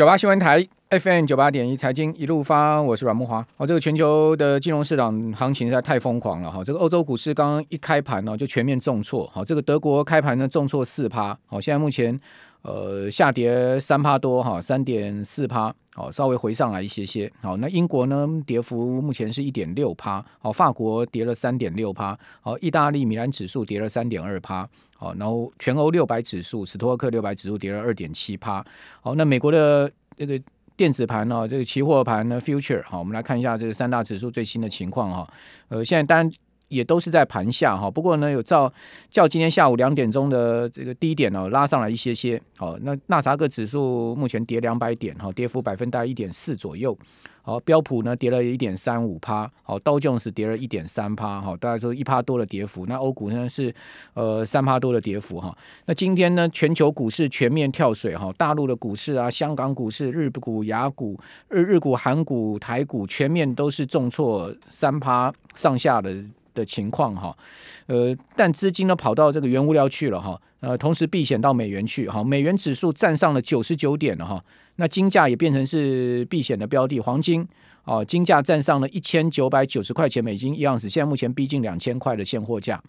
[0.00, 3.46] 九八新闻台 FM 九八点一财经一路发，我是阮木华。
[3.58, 6.64] 哦，这个全球的金融市场行情实在太疯狂了哈。
[6.64, 9.26] 这个欧洲股市刚刚一开盘呢，就全面重挫。
[9.30, 11.38] 好，这个德国开盘呢重挫四趴。
[11.44, 12.18] 好，现在目前
[12.62, 15.74] 呃下跌三趴多哈，三点四趴。
[15.92, 17.30] 好，稍微回上来一些些。
[17.42, 20.24] 好，那英国呢跌幅目前是一点六趴。
[20.38, 22.16] 好，法国跌了三点六趴。
[22.40, 24.66] 好，意大利米兰指数跌了三点二趴。
[24.96, 28.64] 好，然后全欧六百指数，斯托克六百指数跌了二点七趴。
[29.00, 30.40] 好，那美国的这个
[30.76, 35.28] 电子盘呢，这个期货盘呢，future，好，我们来看一下这个三大指数最新的情况哈。
[35.68, 36.30] 呃，现在当然
[36.70, 38.72] 也都是在盘下哈，不过呢，有照
[39.10, 42.40] 较今天下午两点钟的这个低点呢，拉上来一些些。
[42.56, 46.96] 好，那纳斯达克指数目前跌两百点哈，跌幅百分大概一点四左右。
[47.42, 52.86] 好，标普呢跌了一点三五趴，好，道琼斯跌了一点三趴，好，大概说一趴多的跌幅。
[52.86, 53.74] 那欧股呢是
[54.14, 55.56] 呃三趴多的跌幅哈。
[55.86, 61.18] 那今天呢，全球股市全面跳水哈，大陆的股市啊，香港股市、日股、亚股、
[61.48, 66.14] 日日股、韩股、台股全面都是重挫三趴上下的
[66.60, 67.36] 的情况哈。
[67.86, 74.44] 呃，但资金呢跑到这个原物料去了哈，呃，同时避险到美元去哈，美元指数站上了九十九点了哈。
[74.76, 77.46] 那金价也变成是避险的标的，黄金
[77.84, 82.80] 哦，金价站上了一千九百九十块钱美金一盎司，现在目前逼近两千块的现货价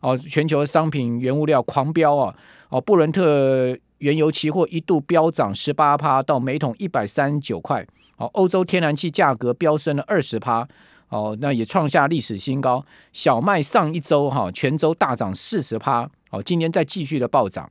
[0.00, 0.16] 哦。
[0.16, 2.34] 全球商品原物料狂飙啊
[2.70, 8.26] 哦，布伦特原油期货一度飙涨十八趴到每桶一百三十九块哦。
[8.32, 10.66] 欧洲天然气价格飙升了二十趴
[11.08, 12.84] 哦，那也创下历史新高。
[13.12, 17.70] 小麦上一周哈全周大涨四十趴哦，今天再继续的暴涨。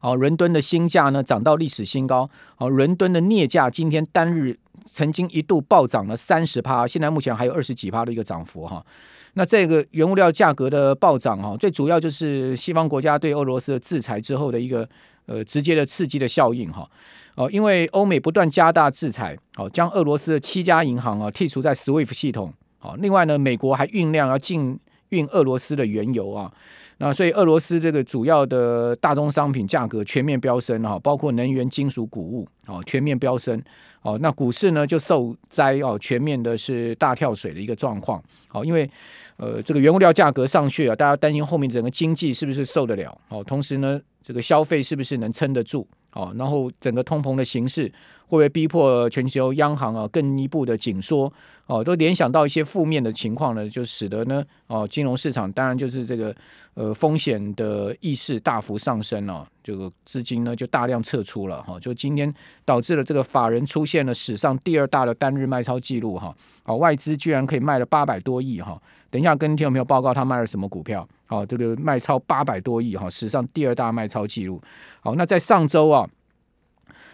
[0.00, 2.28] 哦，伦敦的新价呢涨到历史新高。
[2.58, 8.84] 哦，伦敦的镍价今天单日曾经一度暴涨了三十趴，现在目前还有二十几趴的一个涨幅哈。
[9.32, 14.88] 那这个原物料价格的暴涨哈，最主要就是西方国家对俄罗斯的制裁之后的一个
[15.24, 16.88] 呃直接的刺激的效应哈。
[17.36, 22.52] 哦因为欧美不断加大制裁，哦，将俄罗斯的七家银行啊剔除在 SWIFT 系统。
[22.78, 24.78] 好，另外呢，美国还酝酿要禁
[25.10, 26.52] 运俄罗斯的原油啊。
[26.98, 33.62] 那所以俄罗斯这个主要的大宗商品价格全面飙升哈，包括能源、金属、谷物哦，全面飙升
[34.00, 34.16] 哦。
[34.22, 38.22] 那股市呢就受灾哦，全面的是大跳水的一个状况。
[38.50, 38.88] 哦，因为
[39.36, 43.44] 呃这个原物料价格上去啊，大家担心后面整个经济是不是受得了哦？
[43.44, 45.86] 同时呢，这个消费是不是能撑得住？
[46.16, 47.84] 哦，然后整个通膨的形势
[48.26, 51.30] 会不会逼迫全球央行啊更一步的紧缩？
[51.66, 56.34] 哦，都联想到一些负面的情况呢，就使得呢，哦，金融市场当然就是这个
[56.74, 62.32] 呃风险的意识大幅上升了，哦，这个资金呢就大量撤出了哈，哦，就今天
[62.64, 66.32] 导致了这个法人出现了史上第二大的单日卖超记录哈，
[66.64, 74.62] 哦，外资居然可以卖了八百多亿哈，等一下跟听众朋友报告他卖了什么股票，好，哦，这个卖超八百多亿哈，哦，史上第二大卖超记录，
[75.00, 76.08] 好，那在上周啊，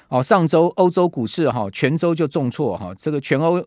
[0.09, 3.65] 哦，上周欧洲股市哈，哦，全周就重挫哈，哦，这个全欧。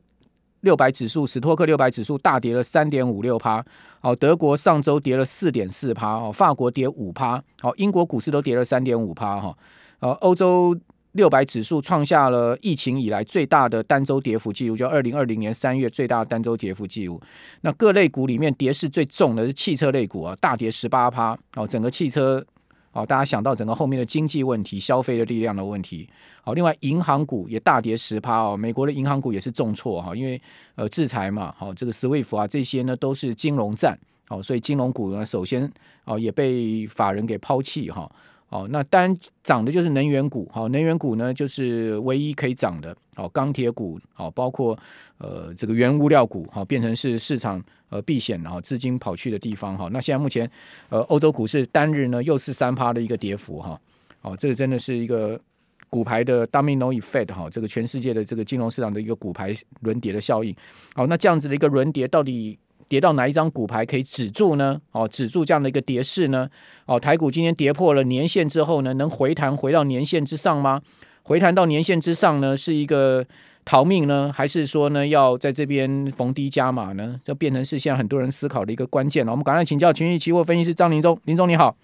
[0.61, 3.63] 六百指数，史托克六百指数大跌了三点五六趴。
[3.99, 6.15] 好，德国上周跌了四点四趴。
[6.15, 7.39] 哦，法国跌五趴。
[7.61, 9.39] 好，英国股市都跌了三点五趴。
[9.39, 9.55] 哈，
[9.99, 10.75] 呃，欧洲
[11.15, 17.19] 六百指数创下了疫情以来最大的单周跌幅记录，就二零二零年三月最大的单周跌幅记录。
[17.61, 21.37] 那各类股里面跌势最重的是汽车类股啊，大跌十八趴。
[21.55, 22.45] 哦，整个汽车。
[22.91, 26.07] 哦，大家想到整个后面的经济问题、消费的力量的问题。
[26.41, 30.41] 好，另外银行股也大跌十趴哦，美国的银行股也是重挫哈，因为
[30.75, 33.99] 呃制裁嘛，好，这个 SWIFT 啊这些呢都是金融战，
[34.29, 35.69] 好，所以金融股呢首先
[36.05, 38.09] 哦也被法人给抛弃哈。
[38.49, 44.77] 哦，那当然涨的就是能源股，好，能源股呢就是唯一可以涨的，好，钢铁股，好，包括
[45.17, 50.49] 呃这个原物料股，好，变成是市场呃避险，然后资金跑去的地方，哈，那现在目前
[50.89, 53.81] 呃欧洲股市单日呢又是三趴的一个跌幅，哈，
[54.21, 55.41] 哦，这个真的是一个
[55.89, 60.55] 骨牌的 domino effect，哈，这个全世界的这个金融市场的一个骨牌轮跌的效应，
[60.93, 62.57] 好，那这样子的一个轮跌到底？
[62.87, 64.79] 跌到哪一张股牌可以止住呢？
[64.91, 66.49] 哦，止住这样的一个跌势呢？
[66.85, 70.81] 哦，台股今天跌破了年线之后呢，能回弹回到年线之上吗？
[71.23, 73.25] 回弹到年线之上呢，是一个
[73.65, 77.19] 逃命呢，还是说呢，要在这边逢低加码呢？
[77.25, 79.31] 这变成是现在很多人思考的一个关键了。
[79.31, 81.75] 我们赶快请教群益期货分析师张林忠，林总你好，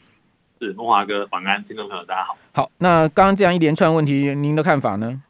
[0.59, 2.37] 是梦华哥，晚安，听众朋友大家好。
[2.53, 5.23] 好，那刚刚这样一连串问题，您的看法呢？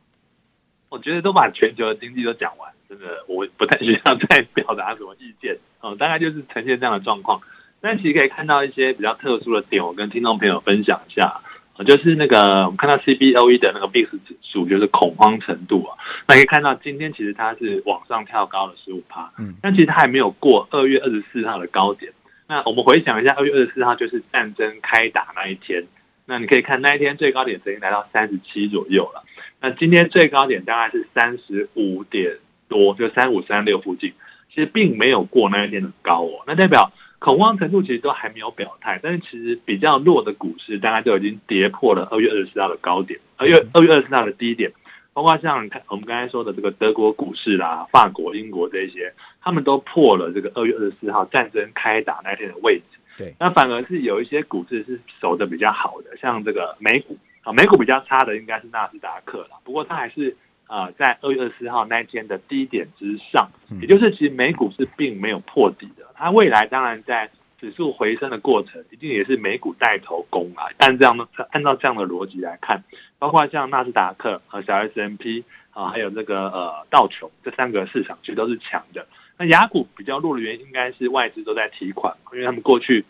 [0.90, 2.70] 我觉得都把全球的经济都讲完。
[2.92, 7.40] 真的，我不太需要再 表达什么意见哦，大概就是呈现这样的状况。
[7.80, 11.40] 但其实可以看到一些比较特殊的点，我跟听众朋友分享一下。
[11.86, 15.98] 就是那个我们看到 CBOE 的那个 VIX 指数，就是恐慌程度啊。
[16.28, 22.12] 那可以看到今天其实它是往上跳高了十五趴，嗯，但其实它还没有过二月二十四号的高点。
[22.48, 25.86] 那我们回想一下，二月二十四号就是战争开打那一天。
[26.26, 29.24] 那你可以看那一天最高点曾经来到三十七左右了。
[29.60, 32.38] 那今天最高点大概是三十五点
[32.72, 34.14] 多，就三五三六附近，
[34.50, 36.44] 其实并没有过那一天的高哦。
[36.48, 44.72] 那代表恐慌程度其实都还没有表态，但是其实比较弱的股市，大概就已经跌破了二月二十四号的高点，二月二月二十四号的低点。
[45.14, 52.98] 包括像看我们刚才说的这个德国股市啦、法国、英国这些，他们都破了这个二月二十四号战争开打那天的位置。
[53.18, 59.60] 对，那反而是有一些股市是守的比较好的，像这个美股啊，美股比较差的应该是纳斯达克了。
[59.66, 60.34] 不过它还是
[60.72, 63.52] 呃在二月二十四号那一天的低点之上，
[63.82, 66.06] 也就是其实美股是并没有破底的。
[66.16, 67.30] 它未来当然在
[67.60, 70.66] 指数回升的过程，一定也是美股带头攻啊。
[70.78, 72.82] 但这样的按照这样的逻辑来看。
[73.20, 79.06] 包括像纳斯达克和小 S M P 啊，还有这个呃道琼这三个市场其实都是强的。
[79.38, 83.06] 那雅股比较弱的原因，应该是外资都在提款，因为他们过去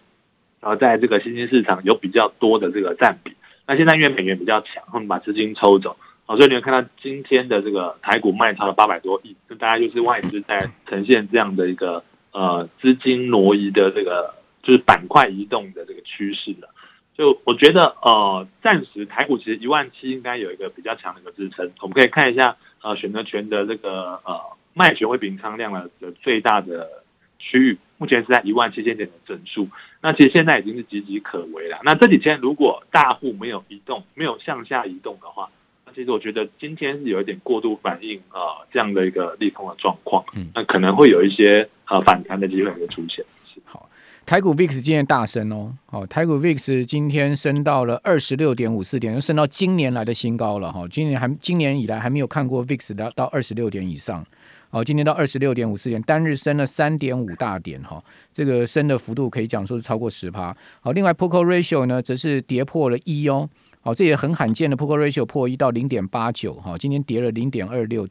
[0.59, 3.35] 然后在这个新兴市场有比较多的这个占比。
[3.67, 5.95] 那现在因为美元比较强，他们把资金抽走，
[6.35, 14.33] 所以你们看到今天的这个台股卖超了八百多亿，这大概就是外资在呈现这样的一个呃资金挪移的这个
[14.63, 16.69] 就是板块移动的这个趋势了。
[17.13, 21.69] 就我觉得，呃，暂时台股其实一万七应该有一个比较强的一个支撑。
[21.81, 24.41] 我们可以看一下，呃，选择权的这个呃
[24.73, 25.89] 卖权未平仓量的
[26.21, 27.03] 最大的
[27.37, 29.67] 区域，目前是在一万七千点的整数。
[30.01, 31.79] 那其实现在已经是岌岌可危了。
[31.83, 35.51] 那这几天如果大户没有移动，没有向下移动的话，
[35.95, 38.39] 其实我觉得今天是有一点过度反应呃
[38.71, 40.23] 这样的一个利空的状况。
[40.33, 43.23] 嗯，那可能会有一些呃反弹的机会会出现。
[43.65, 43.88] 好
[44.23, 50.88] 台股 VIX 今天大升哦，哦，台股 VIX 今天升到了二十六点五四点，又升到今年来的新高了哈。
[50.89, 54.25] 今年还今年以来还没有看过 VIX 到到二十六点以上，
[54.69, 58.01] 哦，今天到二十六点五四点，单日升了三点五大点哈，
[58.31, 60.55] 这个升的幅度可以讲说是超过十趴。
[60.79, 63.49] 好，另外 Poker Ratio 呢则是跌破了一哦，
[63.81, 68.07] 好，这也很罕见的 Poker Ratio 破一到零点八九哈，今天跌了零点二六。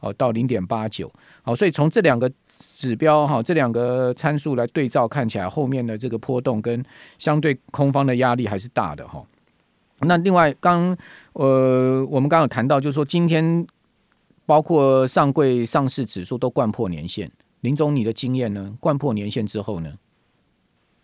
[0.00, 1.10] 哦，到零点八九，
[1.42, 6.84] 好，所以从这两个指标哈，这两个参数来对照，看起来后面的这个波动跟
[7.18, 9.24] 相对空方的压力还是大的哈。
[10.00, 10.94] 那另外，刚
[11.34, 13.64] 呃，我们刚刚有谈到，就是说今天
[14.44, 17.30] 包括上柜上市指数都掼破年线，
[17.60, 18.76] 林总，你的经验呢？
[18.80, 19.94] 掼破年线之后呢，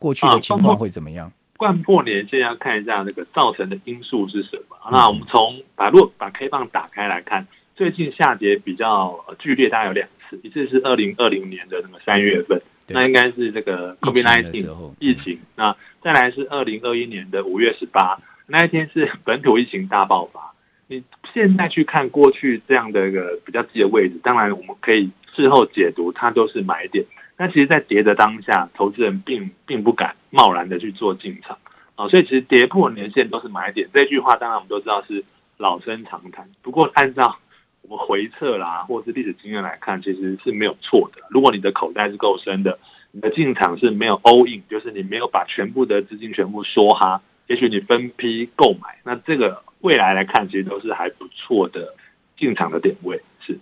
[0.01, 1.33] 过去的情况会怎么样？
[1.59, 4.77] 掼破年线要看一下那个造成的因素是什么。
[4.87, 7.47] 嗯、那我们从把如果把 K 棒打开来看。
[7.77, 15.39] 最近下跌比较剧烈，大概有两次，一次是二零二零年的那个三月份，那应该是这个 COVID-19 疫情。
[15.55, 18.19] 那再来是二零二一年的五月十八，
[18.49, 20.53] 那一天是 本土疫情大爆发。
[20.89, 27.05] 你现在去看过去这样的一个比较低的位置，当然我们可以事后解读它都是买点。
[27.39, 31.57] 但其实，在跌的当下，投资人并并不敢贸然的去做进场
[31.95, 33.89] 啊，所以其实跌破年线都是买点。
[33.95, 35.25] 这句话当然我们都知道是
[35.57, 37.39] 老生常谈，不过按照
[37.83, 41.23] 我们回测啦，或是历史经验来看，其实是没有错的。
[41.31, 42.79] 如果你的口袋是够深的，
[43.13, 51.95] 你的进场是没有 all in，就是你没有把全部的资金全部梭哈，也许你分批购买，那这个未来来看，其实都是还不错的
[52.37, 53.23] 进场的点位。
[53.41, 53.59] 是，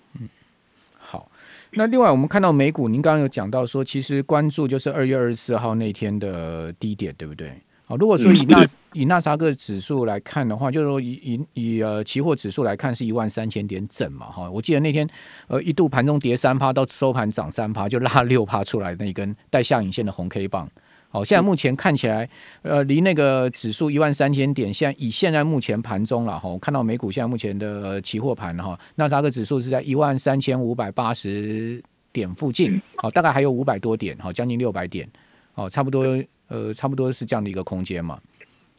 [1.73, 7.53] 那另外我们看到美股，您刚刚有讲到说，其实关注就是二月二十四号那天的低点，对不对？
[7.85, 14.51] 好，如果说以纳以纳斯达克指数来看的话，就是说以以以呃期货指数来看是一万三千点整嘛哈。
[14.51, 15.09] 我记得那天
[15.47, 20.69] 呃一度盘中跌三趴，到收盘涨三趴，就拉六趴出来那一根带下影线的红 K 棒。
[21.17, 22.29] 好，现在目前看起来
[22.61, 31.83] 呃离那个指数一万三千点，现在以现在目前盘中了哈，我看到美股现在目前的期货盘哈，纳斯达克指数是在一万三千五百八十
[32.13, 35.09] 点附近，好，大概还有五百多点，好，将近六百点，
[35.55, 36.23] 哦，差不多。
[36.49, 38.21] 呃，差不多是这样的一个空间嘛，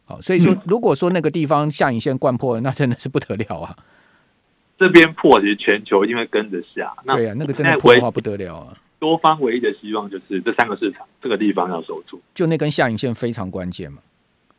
[0.05, 3.75] 好，所以说如果说那个地方下影线灌破了，那真的是不得了啊。
[4.79, 8.73] 这边破，其实全球因为跟着下，那对啊，那个真的破的话不得了啊。
[8.99, 13.99] 多方唯一的希望就是这三个市场这个地方要守住，就那根下影线非常关键嘛。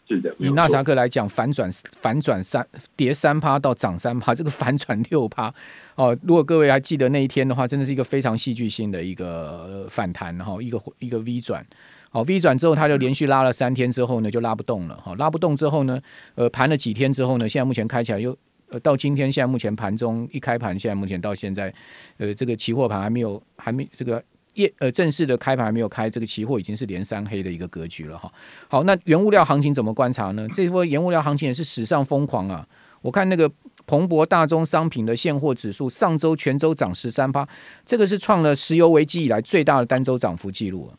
[0.08, 2.66] 是的，以纳斯达克来讲，反转反转三
[2.96, 5.52] 跌三趴到涨三趴， 这个反转六趴
[5.96, 6.16] 哦。
[6.22, 11.62] 如果各位还记得那一天的话，真的是一个非常戏剧性的一个反弹哈，一个一个 V 转。
[12.08, 14.98] 好，V 转之后，它就连续拉了三天之后呢，就拉不动了。
[15.04, 16.00] 好，拉不动之后呢，
[16.36, 18.34] 呃，盘了几天之后呢，现在目前开起来又，
[18.70, 21.72] 呃，到今天现在目前盘中一开盘，现在目前到现在，
[22.18, 24.22] 呃，这个期货盘还没有，还没这个
[24.54, 28.30] 业呃正式的开盘还没有开，这个期货已经是连三黑的一个格局了哈。
[28.68, 30.46] 好，那原物料行情怎么观察呢？
[30.52, 32.66] 这波原物料行情也是史上疯狂啊！
[33.00, 33.50] 我看那个
[33.86, 37.48] 彭博大宗商品的现货指数上周全周涨十三趴，
[37.86, 40.90] 这个是创了石油危机以来最大的单周涨幅记录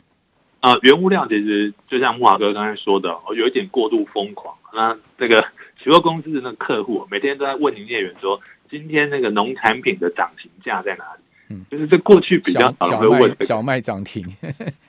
[0.61, 0.71] 啊。
[0.71, 4.55] 啊、原物料其实就像慕驊哥刚才说的，有一点过度疯狂。
[4.73, 5.45] 那这个
[5.81, 11.21] 期货公司的那个客户每天都在问营业员说：“今天那个农产品的涨停价在哪里？
[11.51, 14.23] 嗯，就是这过去比较少人会问、这个、小麦涨停，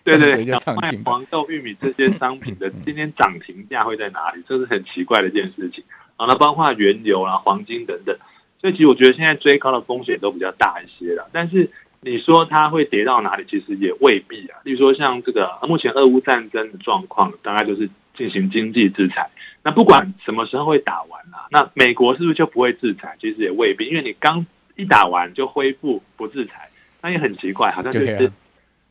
[0.04, 4.42] 对对对， 小麦、黄豆、玉米这些商品的 今天涨停价会在哪里？
[4.46, 5.82] 这是很奇怪的一件事情。
[6.16, 8.14] 啊，那包括原油啊、黄金等等，
[8.60, 11.30] 所以其实我觉得现在追高的风险都比较大一些了。
[11.32, 11.70] 但是
[12.02, 14.58] 你说它会跌到哪里，其实也未必啊。
[14.64, 19.30] 例如说像这个目前俄乌战争的状况，大概就是进行经济制裁。
[19.62, 23.16] 那不管什么时候会打完啊，那美国是不是就不会制裁？
[23.20, 26.70] 其实也未必，因为你刚一打完就恢复不制裁，
[27.02, 28.32] 那也很奇怪，好像就是，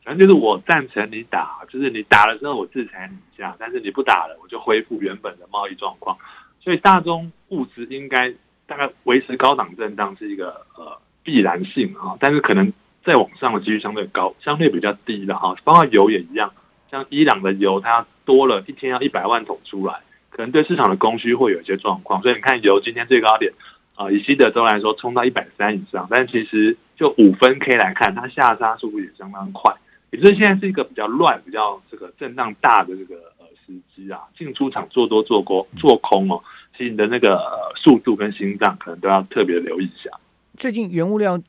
[0.04, 6.16] 反正就是我赞成你打，就是你打了之后我制裁你一下，但是你不打了，我就恢复原本的贸易状况。
[6.60, 8.32] 所以大宗物资应该
[8.66, 12.72] 大概维持高档震荡是一个呃必然性啊，但是可能
[13.04, 16.52] 再往上的几率相对高，相对比较低的哈，包括油也一样，
[16.90, 19.94] 像伊朗的油它多了一天要一百万桶出来，
[20.30, 23.52] 可能对市场的供需会有一些状况，所以你看油今天最高点
[23.94, 29.74] 啊，以西德州来说冲到一百三以上，但其实就五分 K 来看，它下杀速度也相当快，
[30.10, 33.46] 也就是现在是一个比较乱、比较这个震荡大的这个呃。
[33.66, 36.42] 时机啊，进出场做多做空做空哦，
[36.76, 37.40] 其实你的那个
[37.76, 40.10] 速度跟心脏可能都要特别留意一下。
[40.56, 41.40] 最近原物料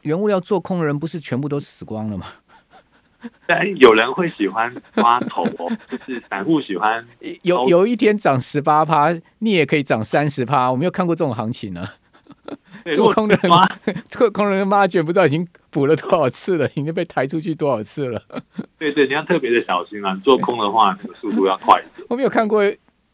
[0.00, 2.24] 原物料做空的人不是全部都死光了吗？
[3.46, 7.06] 但有人会喜欢挖头哦， 就是散户喜欢
[7.42, 11.88] 有有一天涨十八趴，你也可以涨三十趴，我没有看过这种行情呢。
[12.94, 13.52] 做空的人，
[14.06, 18.22] 做空的人妈卷不知道已经补了多少次了，已经被抬出去多少次了。
[18.78, 20.14] 对对，你要特别的小心啊！
[20.22, 22.06] 做空的话，这个速度要快一点。
[22.08, 22.62] 我没有看过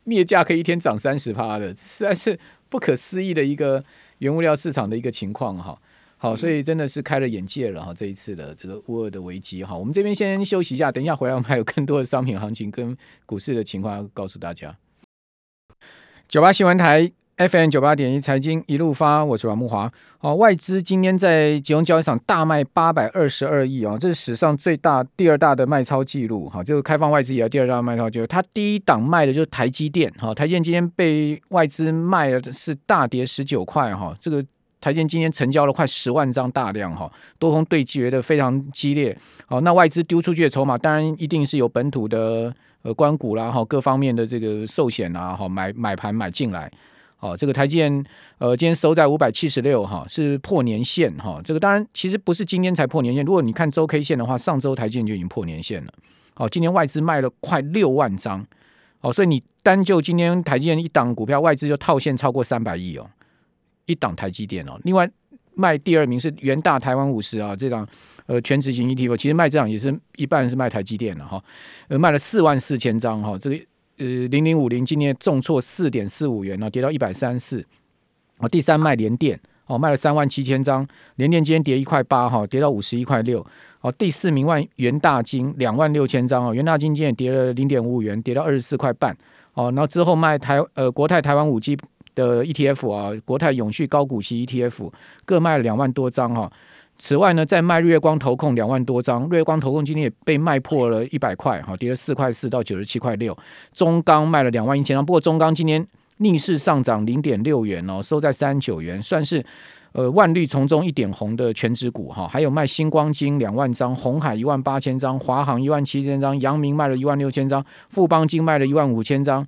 [0.05, 2.39] 镍价可以一天涨三十趴的，实在是
[2.69, 3.83] 不可思议的一个
[4.19, 5.79] 原物料市场的一个情况哈。
[6.23, 7.93] 好，所以真的是开了眼界了哈。
[7.93, 14.77] 这一次的这个乌尔的危机哈，我们这边先休息一下，等一下回来我们还有更多的商品行情跟股市的情况要告诉大家。
[16.29, 17.11] 九八新闻台。
[17.39, 19.91] FM 九八点一财经一路发，我是阮慕华。
[20.19, 26.49] 好，外资今天在集中交易场大卖八百二十二亿哦，这是史上最大第二大的卖超记录。
[26.49, 28.27] 哈，这个开放外资以来第二大的卖超记录。
[28.27, 30.13] 它第一档卖的就是台积电。
[30.19, 33.93] 哈，台积电今天被外资卖的是大跌十九块。
[33.97, 34.45] 哈，这个
[34.83, 36.95] 台积电今天成交了快十万张大量。
[36.95, 39.17] 哈，多空对决的非常激烈。
[39.47, 46.71] 好，那外资丢出去的筹码，当然一定是有本土的呃关股啦，哈，各方面的这个寿险啊，哈，买买盘买进来。
[47.21, 48.05] 哦，这个台积电，
[48.39, 55.93] 呃，今天收在五百七十六，哈，是破年线，哈、哦，这个当然其实不是今天才破年线，如果你看周 K 线的话，上周台积电就已经破年线了。
[56.35, 58.45] 哦，今天外资卖了快六万张，
[59.03, 63.09] 哦，所以你单就今天台积电一档股票，外资就套现超过三百亿哦，
[63.87, 64.79] 一档台积电哦。
[64.85, 65.11] 另外
[65.55, 67.87] 卖第二名是元大台湾五十啊，这档
[68.27, 71.43] 呃权值型 ETF，其实卖这档也是一半是卖台积电的哈，
[71.89, 73.57] 呃，卖了四万四千张哈、哦，这个。
[73.99, 77.65] 呃，零零五零今天重挫四点四五元，跌到一百三四。
[78.39, 80.85] 哦，第三卖联电，哦，卖了三万七千张，
[81.17, 83.47] 联电今天跌一块八，哈，跌到五十一块六。
[83.83, 89.15] 哦，第四名万元大金两万六千张，哦，元大金今天也跌了零点五五元，跌到二十四块半。
[89.53, 91.77] 哦，然后之后卖台呃国泰台湾五 G
[92.15, 94.93] 的 ETF 啊，国泰永续高股息 ETF
[95.25, 96.51] 各卖了两万多张，哈。
[96.99, 103.37] 此外呢，再卖日月光投控两万多张，日月光投控今天也被卖破了一百块，哈，跌了四块四到九十七块六。
[103.73, 105.85] 中钢卖了两万一千张，不过中钢今天
[106.19, 109.45] 逆势上涨零点六元哦，收在三十九元，算是
[109.93, 112.29] 呃万绿丛中一点红的全值股哈。
[112.29, 119.45] 还有卖新光金两万张，红海一万八千张，华航一万七千张，阳明卖了一万六千张，富邦金卖了一万五千张，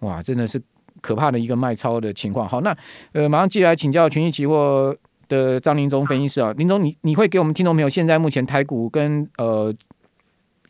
[0.00, 0.60] 哇，真的是
[1.02, 2.48] 可怕的一个卖超的情况。
[2.48, 2.74] 好，那
[3.12, 4.96] 呃马上接下来请教群益期货
[5.28, 9.74] 的张铭宗分析师啊，铭宗，你你会给我们听众朋友现在目前台股跟呃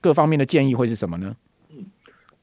[0.00, 1.36] 各方面的建议会是什么呢？
[1.70, 1.84] 嗯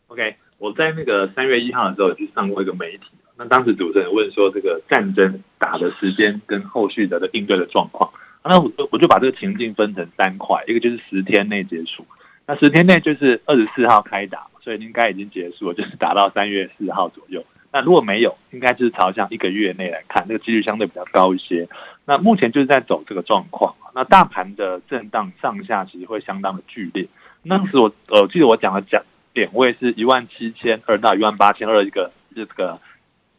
[0.07, 8.11] ，OK，我在那个三月一号的时候去上过一个媒体，那当时主持人问说这个战争打的时间跟后续的的应对的状况，
[8.43, 12.05] 那我就我就把这个情境分成三块，一个就是十天内结束，
[12.45, 17.45] 那十天内就是二十四号开打，所以应该已经结束了，就是打到三月四号左右。
[17.71, 21.67] 那如果没有，应该就是朝向一个月内来看，那个几率相对比较高一些。
[22.05, 23.75] 那目前就是在走这个状况。
[23.93, 27.07] 那大盘的震荡上下其实会相当的剧烈。
[27.47, 32.79] 当时我呃记得我讲的讲点位是一万七千二到一万八千二一个这个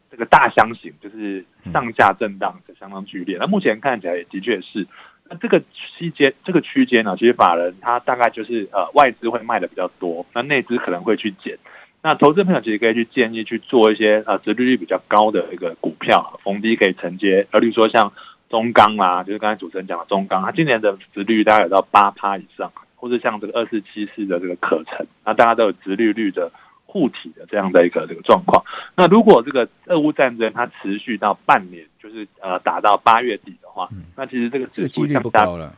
[0.09, 3.37] 这个大箱型，就是上下震荡的相当剧烈。
[3.37, 4.87] 那目前看起来也的确是。
[5.29, 11.57] 那这个区间这个区间呢，其实法人他大概就是呃外资会卖的比较多，那内资可能会去减。
[12.03, 17.45] 那投资朋友其实可以去建议去做一些啊殖利率比较高的一个股票，逢低可以承接。
[17.51, 18.11] 而比如说像
[18.49, 26.51] 中钢啦，就是刚才主持人讲的中钢，它今年的殖利率大概有到八趴以上，或者像这个二四七四的这个可成，那大家都有殖利率的
[26.85, 28.63] 护体的这样的一个这个状况。
[28.95, 35.73] 那如果这个俄乌战争它持续到半年就是呃打到八月底的话，嗯、那其实这个这个几率不高了，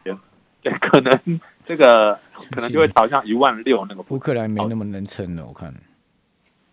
[0.62, 2.18] 对，可能这个
[2.50, 4.04] 可能就会朝向一万六那个。
[4.08, 5.74] 乌克兰没那么能撑了，我看。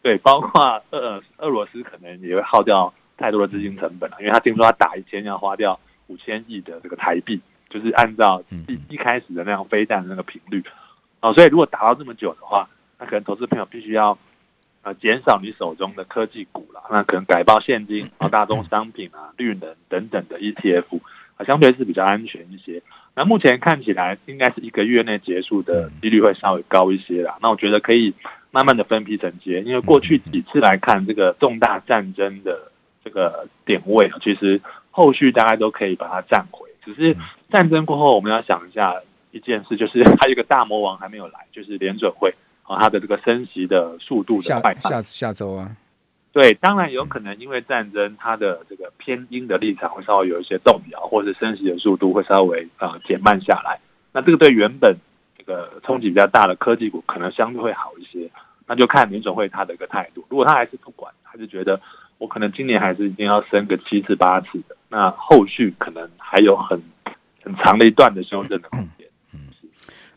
[0.03, 7.39] 对，包括俄俄罗斯可能也会耗掉太多的资金成本了，因为他听说他打一天要花掉五千亿的这个台币，
[7.69, 10.65] 就是按照一一开始的那样飞弹的那个频率，
[11.21, 12.67] 哦，所以如果打到这么久的话，
[12.99, 14.17] 那可能投资朋友必须要
[14.81, 20.99] 呃减少你手中的科技股了，那可能改报现金，啊大宗商品啊、绿能等等的 ETF
[21.37, 22.83] 啊，相对是比较安全一些。
[23.15, 27.37] 那目前看起来应该是一个月内结束的几率会稍微高一些啦。
[27.43, 28.15] 那我觉得可以。
[28.51, 32.71] 慢慢的分批承接，因为过去几次来看，这个重大战争的
[33.05, 36.69] 这个点位，其实后续大概都可以把它占回。
[36.85, 37.17] 只是
[37.51, 38.97] 战争过后，我们要想一下
[39.31, 45.77] 一件事，就是 还有一个大魔王还没有来，就是联准会啊，它的这个升息的速度的快下下下周啊，
[46.33, 53.79] 对，当然有可能因为战争，它的这个偏鹰的立场会稍微有一些动摇，或者升息的速度会稍微呃减慢下来。
[54.13, 54.97] 那这个对原本
[55.47, 58.31] 呃，冲击比较大的科技股可能相对会好一些，
[58.67, 60.25] 那就看联准会他的一个态度。
[60.29, 61.81] 如果他还是不管，还是觉得
[62.19, 66.81] 我可能今年还是一定要升个七次八次的，那后续可能还有很
[67.43, 69.09] 很长的一段的修正的空间。
[69.33, 69.41] 嗯，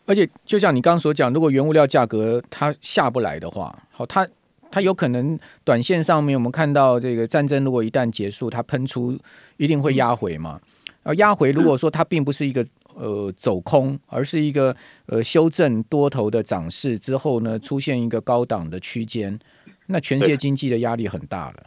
[0.06, 4.26] 而且就像你刚刚所讲，如果原物料价格它下不来的话，好，它
[4.70, 9.18] 它有可能短线上面我们看到这个战争如果一旦结束，它喷出
[9.56, 10.60] 一定会压回嘛。
[11.02, 12.64] 而压回如果说它并不是一个。
[12.96, 14.74] 呃，走空，而是一个
[15.06, 19.38] 呃修正多头的涨势之后呢，出现一个高档的区间，
[19.86, 21.64] 那全世界经济的压力很大了。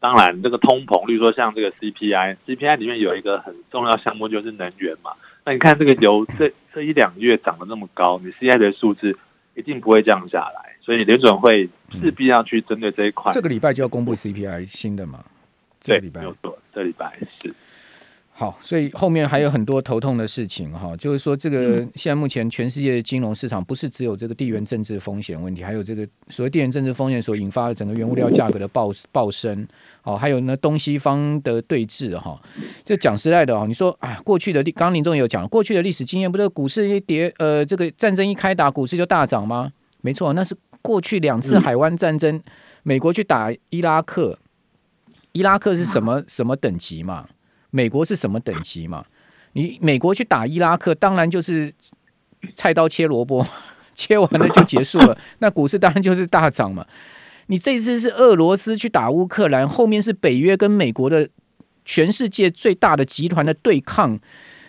[0.00, 5.10] 当然，这个通膨，例如说像这个 CPI，CPI 里面有一个很重要项目就是能源嘛。
[5.44, 9.18] 那你看这个油这这一两个月涨得那么高，你 CPI 的数字
[9.56, 11.68] 一定不会降下来，所以联准会
[12.00, 13.32] 势必要去针对这一块。
[13.32, 15.24] 这个礼拜就要公布 CPI 新的嘛？
[15.80, 17.52] 这个礼拜，没有错，这礼拜是。
[18.40, 29.66] 好，所以后面还有很多头痛的事情哈，就是说这个现在目前全世界的金融市场不是只有这个地缘政治风险问题，还有这个所谓地缘政治风险所引发的整个原物料价格的暴暴升，
[30.04, 32.40] 哦，还有呢东西方的对峙哈。
[32.84, 39.72] 这讲实在的哦，你说啊，过去的历，刚刚林总也有讲，过去的历史经验不是股市一跌，呃，这个战争一开打，股市就大涨吗？
[40.00, 42.40] 没错，那是过去两次海湾战争，
[42.84, 44.38] 美国去打伊拉克，
[45.32, 47.26] 伊拉克是什么什么等级嘛？
[47.70, 49.04] 美国是什么等级嘛？
[49.52, 51.72] 你美国去打伊拉克，当然就是
[52.54, 53.46] 菜刀切萝卜，
[53.94, 55.16] 切完了就结束了。
[55.40, 56.86] 那股市当然就是大涨嘛。
[57.46, 61.28] 你这次是俄罗斯去打乌克兰，后面是北约跟美国的
[61.84, 64.18] 全世界最大的集团的对抗，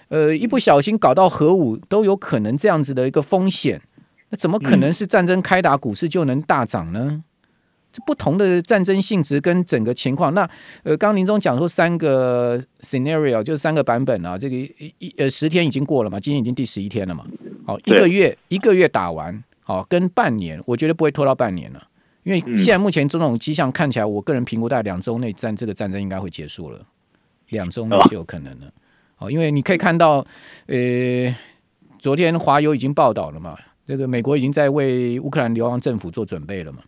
[0.07, 3.81] 呃，一不小心搞到核武都有可能这样子的一个风险。
[4.29, 7.23] 那怎么可能是战争开打，股市就能大涨呢？
[7.91, 10.47] 这不同的战争性质跟整个情况，那
[10.83, 17.25] 呃，刚刚林总讲说三个 scenario 就是三个版本啊，这个一呃十天已经过了嘛，今天已经第十一天了嘛，
[17.65, 21.87] 好，一个月一个月打完，好，跟半年，我觉得不会拖到半年了，
[22.21, 26.79] 因为现在目前这种迹象看起来，我个人评估大概两周内战这个战争应该会结束了，
[27.49, 28.71] 两周内就有可能了，
[29.15, 30.23] 好，因为你可以看到，
[30.67, 31.35] 呃，
[31.97, 36.83] 昨天华邮已经报道了嘛，这个美国已经在为乌克兰流亡政府做准备了嘛。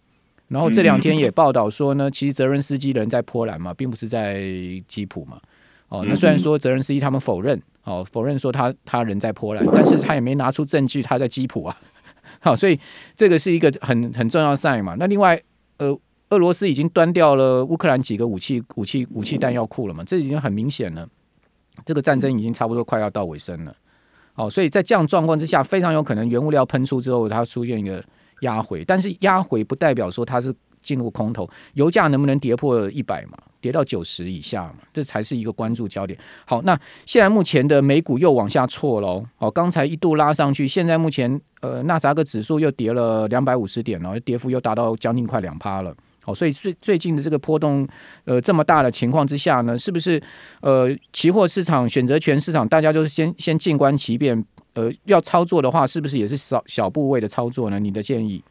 [0.51, 4.43] 然后这两天也报道说呢，其实泽伦斯基人在波兰嘛，并不是在
[4.85, 5.39] 基辅嘛。
[5.87, 11.77] 哦，那虽然说泽伦斯基他们否认，哦，否认说他他人在波兰，但是他也没拿出证据他在基辅啊。
[12.41, 12.77] 好，所以
[13.15, 14.95] 这个是一个很很重要的 sign 嘛。
[14.99, 15.41] 那另外，
[15.77, 15.97] 呃，
[16.31, 21.07] 俄罗斯已经端掉了乌克兰几个武器武器武器弹药库了嘛，这已经很明显了。
[21.85, 23.73] 这个战争已经差不多快要到尾声了。
[24.35, 28.03] 哦，所以在这样状况之下，非常有可能原物料喷出之后，它出现一个。
[28.41, 33.37] 压回，但是压回不代表说它是进入空头，油价能不能跌破一百嘛？
[33.59, 34.75] 跌到九十以下嘛？
[34.91, 36.17] 这才是一个关注焦点。
[36.45, 36.75] 好，那
[37.05, 39.23] 现在目前的美股又往下挫喽。
[39.37, 45.95] 哦，刚才一度拉上去，现在目前呃纳斯达克指数又跌了两百五十点了，跌幅又达到将近快两趴了。
[46.23, 47.87] 好，所以最最近的这个波动
[48.25, 50.19] 呃这么大的情况之下呢，是不是
[50.61, 54.43] 呃期货市场、选择权市场，大家就是先先静观其变？
[54.73, 57.79] 呃，要操作的话，是不是也是小小部位的操作呢？
[57.79, 58.43] 你的建议？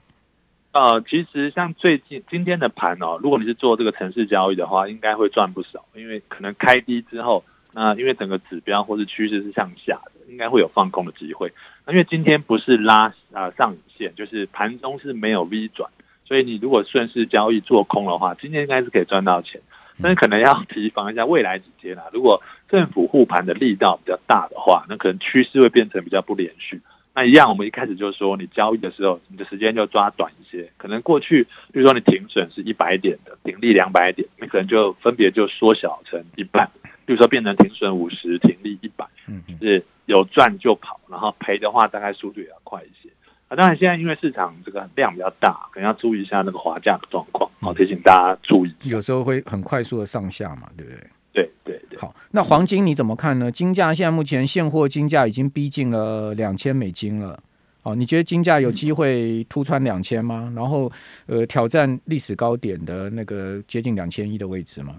[0.72, 11.52] 呃，其实像最近今天的盘哦，如果你是做这个城市交易的话，应该会赚不少，因为可能开低之后，那因为整个指标或是趋势是向下的，应该会有放空的机会。
[11.86, 15.90] 那因为今天不是拉啊、上影线，就是盘中是没有 V 转，
[16.24, 19.60] 所以你如果顺势交易做空的话，今天应该是可以赚到钱。
[20.02, 26.80] 但是可能要提防一下未来几天啊，如果政府护盘的力道比较大的话，那可能趋势会变成比较不连续。
[27.12, 30.70] 那一样，我们一开始就说，你交易的时候，你的时间就抓短一些。
[30.76, 36.70] 可能过去，比如说你停损是一百点的，停利两百点，你可能就分别就缩小成一半，
[37.04, 43.10] 比如说变成停损五十，停利一百，嗯，是有赚就跑，然后赔的话，大概速度也要快一些。
[43.50, 48.72] 啊，当然现在因为市场这个量比较大，可能要注意一下那个滑价的状况，好，提醒大家注意。
[48.84, 51.00] 有时候会很快速的上下嘛，对不对？
[51.32, 51.98] 对对对。
[51.98, 53.50] 好，那黄金你怎么看呢？
[53.50, 57.42] 金价现在目前现货金价已经逼近了两千美金了。
[57.82, 60.52] 哦，你觉得金价有机会突穿两千吗？
[60.54, 60.88] 然后
[61.26, 64.94] 呃，挑战历史高点的那个接近两千一的位置吗？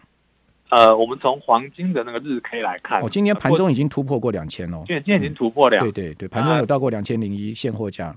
[0.72, 4.84] 呃，我们从黄金的那个日 K 来看，哦，今天盘中已经突破过两千哦。
[4.88, 8.14] 今天已经突破两、嗯，对对对，盘中有到过两千零一现货价。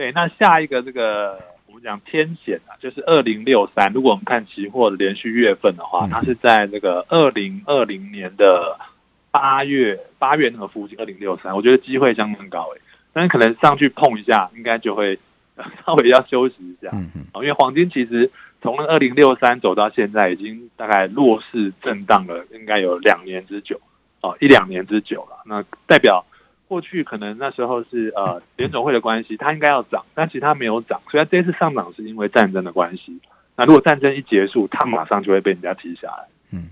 [0.00, 3.92] 对，那下一个这个我们讲天险啊，就是二零六三。
[3.92, 8.78] 如果我们看期货的连续月份的话，它是在这个二零二零年的
[9.30, 12.80] 八月八月那个附近，二零六三，我觉得机会相当高诶。
[13.12, 15.18] 但是可能上去碰一下，应该就会
[15.84, 16.88] 稍微要休息一下。
[16.94, 17.26] 嗯嗯。
[17.34, 18.30] 因为黄金其实
[18.62, 23.78] 从那二零六三走到现在，已经大概弱势震荡了，应该有两年之久
[24.22, 25.42] 哦，一两年之久了。
[25.44, 26.24] 那代表。
[26.70, 33.18] 过去可能那时候是呃 联总会的关系，它应该要涨，但其实它没有涨，所以它这次上涨是因为战争的关系。
[33.56, 36.28] 那如果战争一结束，它马上就会被人家踢下来。
[36.52, 36.68] 嗯，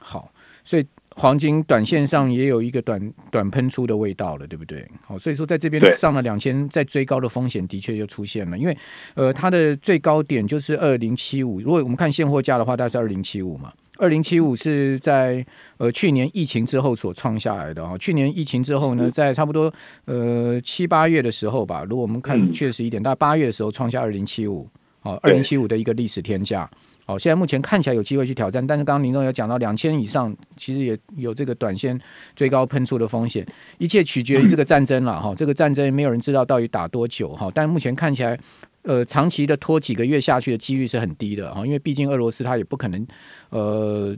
[0.00, 0.32] 好，
[0.64, 4.88] 所以黄金短线上也有一个短短喷出的味道了，对不对？
[5.06, 8.76] 好，所以说在这边上了两千，在追高的风险的确就出现了，因为
[9.14, 13.70] 呃它的最高点就是二零七五，如果我们看现货价的话，大概是二零七五嘛。
[13.98, 15.44] 二零七五是在
[15.78, 17.96] 呃去年疫情之后所创下来的啊。
[17.98, 19.72] 去年疫情之后呢，在差不多
[20.04, 24.68] 呃七八月的时候吧，如果我们看确实一点，大概八月的时候创下二零七五，
[25.00, 26.68] 好，二零七五的一个历史天价。
[27.04, 31.96] 好，现在目前看起来有机会去挑战，但是刚刚林总有讲到两千以上，其实也有这个短线
[32.34, 33.46] 最高喷出的风险。
[33.78, 38.38] 一切取决于这个战争了哈，这个战争没有人知道到底打多久哈，但目前看起来。
[38.86, 43.06] 呃，长期的拖几个月下去的几率是很低的啊，因为毕竟俄罗斯它也不可能，
[43.50, 44.16] 呃，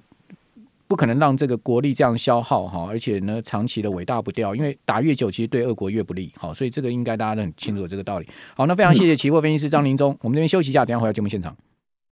[0.86, 8.28] 不可能让这个国力这样消耗哈，而且呢，长期的尾大不掉，因为打越久，其实对俄国越不利，好，所以这个应该大家都很清楚这个道理。
[8.54, 11.56] 好，那非常谢谢期货分析师张林忠，我们这边休息一下，等下回到节目现场。